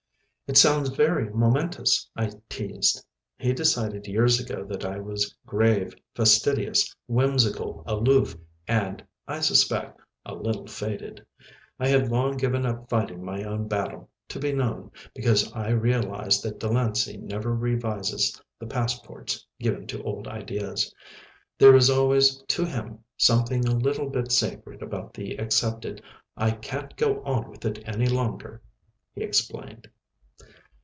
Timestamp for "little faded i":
10.35-11.87